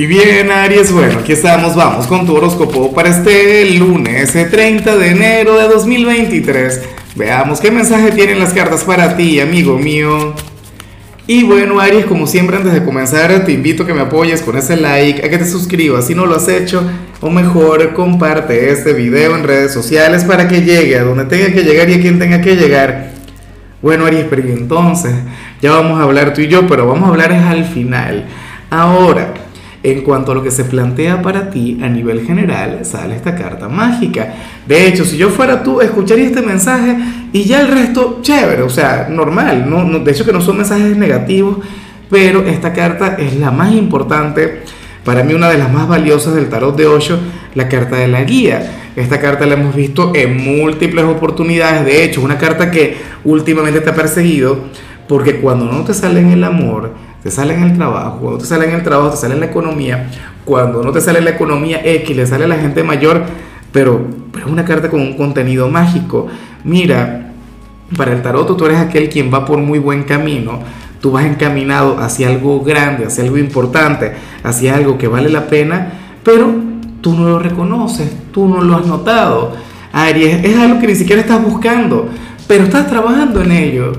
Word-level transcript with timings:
Y 0.00 0.06
bien, 0.06 0.50
Aries, 0.50 0.92
bueno, 0.92 1.18
aquí 1.18 1.32
estamos, 1.32 1.76
vamos 1.76 2.06
con 2.06 2.24
tu 2.24 2.34
horóscopo 2.34 2.90
para 2.94 3.10
este 3.10 3.66
lunes 3.76 4.32
30 4.32 4.96
de 4.96 5.10
enero 5.10 5.58
de 5.58 5.68
2023. 5.68 6.80
Veamos 7.16 7.60
qué 7.60 7.70
mensaje 7.70 8.10
tienen 8.10 8.38
las 8.38 8.54
cartas 8.54 8.82
para 8.82 9.14
ti, 9.14 9.40
amigo 9.40 9.76
mío. 9.76 10.32
Y 11.26 11.42
bueno, 11.42 11.80
Aries, 11.80 12.06
como 12.06 12.26
siempre, 12.26 12.56
antes 12.56 12.72
de 12.72 12.82
comenzar, 12.82 13.44
te 13.44 13.52
invito 13.52 13.82
a 13.82 13.86
que 13.86 13.92
me 13.92 14.00
apoyes 14.00 14.40
con 14.40 14.56
ese 14.56 14.78
like, 14.78 15.22
a 15.22 15.28
que 15.28 15.36
te 15.36 15.44
suscribas 15.44 16.06
si 16.06 16.14
no 16.14 16.24
lo 16.24 16.36
has 16.36 16.48
hecho, 16.48 16.82
o 17.20 17.28
mejor, 17.28 17.92
comparte 17.92 18.70
este 18.70 18.94
video 18.94 19.36
en 19.36 19.44
redes 19.44 19.74
sociales 19.74 20.24
para 20.24 20.48
que 20.48 20.62
llegue 20.62 20.98
a 20.98 21.04
donde 21.04 21.26
tenga 21.26 21.52
que 21.52 21.62
llegar 21.62 21.90
y 21.90 21.96
a 21.96 22.00
quien 22.00 22.18
tenga 22.18 22.40
que 22.40 22.56
llegar. 22.56 23.10
Bueno, 23.82 24.06
Aries, 24.06 24.24
pero 24.30 24.48
entonces, 24.48 25.12
ya 25.60 25.72
vamos 25.72 26.00
a 26.00 26.04
hablar 26.04 26.32
tú 26.32 26.40
y 26.40 26.48
yo, 26.48 26.66
pero 26.66 26.86
vamos 26.86 27.04
a 27.04 27.12
hablar 27.12 27.32
es 27.32 27.42
al 27.42 27.66
final. 27.66 28.24
Ahora, 28.70 29.34
en 29.82 30.02
cuanto 30.02 30.32
a 30.32 30.34
lo 30.34 30.42
que 30.42 30.50
se 30.50 30.64
plantea 30.64 31.22
para 31.22 31.50
ti 31.50 31.78
a 31.82 31.88
nivel 31.88 32.26
general, 32.26 32.80
sale 32.82 33.16
esta 33.16 33.34
carta 33.34 33.68
mágica. 33.68 34.34
De 34.66 34.86
hecho, 34.86 35.04
si 35.04 35.16
yo 35.16 35.30
fuera 35.30 35.62
tú, 35.62 35.80
escucharía 35.80 36.26
este 36.26 36.42
mensaje 36.42 36.96
y 37.32 37.44
ya 37.44 37.62
el 37.62 37.68
resto, 37.68 38.18
chévere, 38.20 38.62
o 38.62 38.68
sea, 38.68 39.08
normal. 39.10 39.68
No, 39.68 39.98
de 39.98 40.10
hecho, 40.10 40.26
que 40.26 40.32
no 40.32 40.40
son 40.40 40.58
mensajes 40.58 40.96
negativos, 40.96 41.58
pero 42.10 42.44
esta 42.46 42.72
carta 42.72 43.16
es 43.18 43.36
la 43.36 43.50
más 43.50 43.72
importante. 43.72 44.62
Para 45.04 45.24
mí, 45.24 45.32
una 45.32 45.48
de 45.48 45.56
las 45.56 45.72
más 45.72 45.88
valiosas 45.88 46.34
del 46.34 46.50
tarot 46.50 46.76
de 46.76 46.86
Osho, 46.86 47.18
la 47.54 47.68
carta 47.68 47.96
de 47.96 48.08
la 48.08 48.22
guía. 48.24 48.90
Esta 48.96 49.18
carta 49.18 49.46
la 49.46 49.54
hemos 49.54 49.74
visto 49.74 50.12
en 50.14 50.36
múltiples 50.36 51.06
oportunidades. 51.06 51.86
De 51.86 52.04
hecho, 52.04 52.20
una 52.20 52.36
carta 52.36 52.70
que 52.70 52.98
últimamente 53.24 53.80
te 53.80 53.88
ha 53.88 53.94
perseguido, 53.94 54.58
porque 55.08 55.36
cuando 55.36 55.64
no 55.64 55.84
te 55.84 55.94
sale 55.94 56.20
en 56.20 56.32
el 56.32 56.44
amor, 56.44 56.92
te 57.22 57.30
sale 57.30 57.54
en 57.54 57.62
el 57.62 57.76
trabajo, 57.76 58.18
cuando 58.20 58.38
te 58.38 58.46
sale 58.46 58.66
en 58.66 58.74
el 58.74 58.82
trabajo, 58.82 59.10
te 59.10 59.16
sale 59.16 59.34
en 59.34 59.40
la 59.40 59.46
economía, 59.46 60.08
cuando 60.44 60.82
no 60.82 60.90
te 60.90 61.00
sale 61.00 61.18
en 61.18 61.26
la 61.26 61.30
economía 61.32 61.80
X, 61.84 62.16
le 62.16 62.26
sale 62.26 62.44
a 62.44 62.48
la 62.48 62.56
gente 62.56 62.82
mayor, 62.82 63.22
pero, 63.72 64.00
pero 64.32 64.46
es 64.46 64.52
una 64.52 64.64
carta 64.64 64.88
con 64.88 65.00
un 65.00 65.16
contenido 65.16 65.68
mágico. 65.68 66.26
Mira, 66.64 67.32
para 67.96 68.12
el 68.12 68.22
tarot 68.22 68.56
tú 68.56 68.66
eres 68.66 68.78
aquel 68.78 69.08
quien 69.08 69.32
va 69.32 69.44
por 69.44 69.58
muy 69.58 69.78
buen 69.78 70.04
camino, 70.04 70.60
tú 71.00 71.10
vas 71.12 71.24
encaminado 71.24 71.98
hacia 71.98 72.28
algo 72.28 72.62
grande, 72.62 73.06
hacia 73.06 73.24
algo 73.24 73.38
importante, 73.38 74.12
hacia 74.42 74.74
algo 74.74 74.96
que 74.96 75.08
vale 75.08 75.28
la 75.28 75.46
pena, 75.46 75.92
pero 76.22 76.52
tú 77.00 77.14
no 77.14 77.28
lo 77.28 77.38
reconoces, 77.38 78.10
tú 78.32 78.48
no 78.48 78.62
lo 78.62 78.76
has 78.76 78.86
notado. 78.86 79.52
Aries, 79.92 80.44
es 80.44 80.56
algo 80.56 80.78
que 80.80 80.86
ni 80.86 80.94
siquiera 80.94 81.20
estás 81.20 81.42
buscando, 81.42 82.08
pero 82.46 82.64
estás 82.64 82.86
trabajando 82.88 83.42
en 83.42 83.52
ello. 83.52 83.92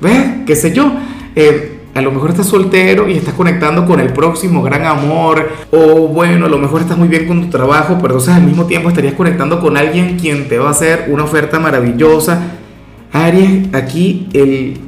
¿Ves? 0.00 0.44
¿Qué 0.46 0.56
sé 0.56 0.72
yo? 0.72 0.92
Eh, 1.34 1.77
a 1.98 2.00
lo 2.00 2.12
mejor 2.12 2.30
estás 2.30 2.46
soltero 2.46 3.08
y 3.08 3.16
estás 3.16 3.34
conectando 3.34 3.84
con 3.84 3.98
el 3.98 4.12
próximo 4.12 4.62
gran 4.62 4.84
amor, 4.86 5.48
o 5.72 6.06
bueno, 6.06 6.46
a 6.46 6.48
lo 6.48 6.58
mejor 6.58 6.80
estás 6.80 6.96
muy 6.96 7.08
bien 7.08 7.26
con 7.26 7.42
tu 7.42 7.50
trabajo, 7.50 7.94
pero 8.00 8.14
entonces 8.14 8.34
al 8.34 8.44
mismo 8.44 8.66
tiempo 8.66 8.88
estarías 8.88 9.14
conectando 9.14 9.60
con 9.60 9.76
alguien 9.76 10.16
quien 10.16 10.48
te 10.48 10.58
va 10.58 10.68
a 10.68 10.70
hacer 10.70 11.06
una 11.08 11.24
oferta 11.24 11.58
maravillosa. 11.58 12.52
Aries, 13.12 13.74
aquí 13.74 14.28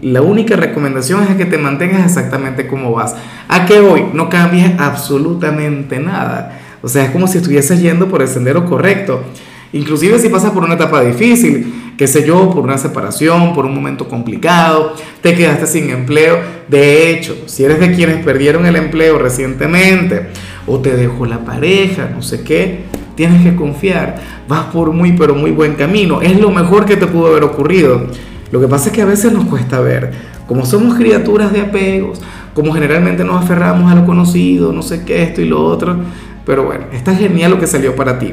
la 0.03 0.23
única 0.23 0.55
recomendación 0.55 1.25
es 1.25 1.37
que 1.37 1.47
te 1.47 1.59
mantengas 1.59 2.05
exactamente 2.07 2.69
como 2.69 2.93
vas. 2.93 3.17
A 3.49 3.67
que 3.67 3.81
hoy 3.81 4.05
no 4.13 4.29
cambies 4.29 4.79
absolutamente 4.79 5.99
nada. 5.99 6.61
O 6.81 6.87
sea, 6.87 7.07
es 7.07 7.11
como 7.11 7.27
si 7.27 7.39
estuvieses 7.39 7.81
yendo 7.81 8.07
por 8.09 8.23
el 8.23 8.29
sendero 8.29 8.67
correcto. 8.67 9.25
Inclusive 9.73 10.19
si 10.21 10.29
pasas 10.29 10.53
por 10.53 10.63
una 10.63 10.75
etapa 10.75 11.03
difícil, 11.03 11.80
qué 12.01 12.07
sé 12.07 12.27
yo, 12.27 12.49
por 12.49 12.65
una 12.65 12.79
separación, 12.79 13.53
por 13.53 13.67
un 13.67 13.75
momento 13.75 14.09
complicado, 14.09 14.95
te 15.21 15.35
quedaste 15.35 15.67
sin 15.67 15.91
empleo. 15.91 16.39
De 16.67 17.11
hecho, 17.11 17.37
si 17.45 17.63
eres 17.63 17.79
de 17.79 17.93
quienes 17.95 18.25
perdieron 18.25 18.65
el 18.65 18.77
empleo 18.77 19.19
recientemente 19.19 20.29
o 20.67 20.79
te 20.79 20.97
dejó 20.97 21.27
la 21.27 21.45
pareja, 21.45 22.09
no 22.11 22.23
sé 22.23 22.43
qué, 22.43 22.85
tienes 23.17 23.43
que 23.43 23.55
confiar. 23.55 24.19
Vas 24.49 24.65
por 24.73 24.93
muy, 24.93 25.13
pero 25.13 25.35
muy 25.35 25.51
buen 25.51 25.75
camino. 25.75 26.23
Es 26.23 26.41
lo 26.41 26.51
mejor 26.51 26.87
que 26.87 26.97
te 26.97 27.07
pudo 27.07 27.27
haber 27.27 27.45
ocurrido. 27.45 28.07
Lo 28.51 28.63
que 28.63 28.67
pasa 28.67 28.89
es 28.89 28.95
que 28.95 29.03
a 29.03 29.05
veces 29.05 29.31
nos 29.35 29.45
cuesta 29.45 29.79
ver. 29.81 30.11
Como 30.47 30.65
somos 30.65 30.95
criaturas 30.95 31.53
de 31.53 31.61
apegos, 31.61 32.23
como 32.55 32.73
generalmente 32.73 33.25
nos 33.25 33.45
aferramos 33.45 33.93
a 33.93 33.95
lo 33.95 34.07
conocido, 34.07 34.73
no 34.73 34.81
sé 34.81 35.05
qué, 35.05 35.23
esto 35.23 35.43
y 35.43 35.45
lo 35.45 35.63
otro. 35.63 35.99
Pero 36.47 36.65
bueno, 36.65 36.87
está 36.95 37.15
genial 37.15 37.51
lo 37.51 37.61
que 37.61 37.67
salió 37.67 37.95
para 37.95 38.19
ti. 38.19 38.33